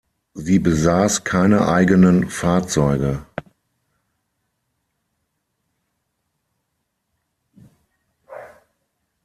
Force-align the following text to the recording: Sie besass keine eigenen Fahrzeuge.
Sie 0.33 0.57
besass 0.57 1.23
keine 1.25 1.67
eigenen 1.67 2.27
Fahrzeuge. 2.27 3.23